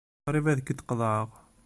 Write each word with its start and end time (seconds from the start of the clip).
Qrib 0.25 0.45
ad 0.47 0.59
k-id-qeḍɛeɣ. 0.65 1.29